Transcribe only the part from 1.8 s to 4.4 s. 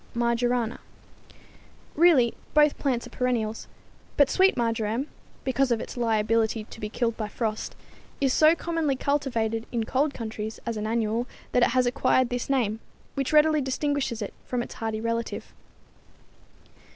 Really, both plants are perennials, but